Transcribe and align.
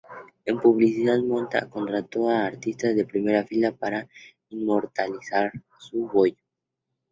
En 0.45 0.59
publicidad, 0.59 1.19
Motta 1.19 1.69
contrató 1.69 2.27
a 2.27 2.47
artistas 2.47 2.95
de 2.95 3.05
primera 3.05 3.45
fila 3.45 3.71
para 3.71 4.09
inmortalizar 4.49 5.51
su 5.77 6.07
bollo. 6.11 6.41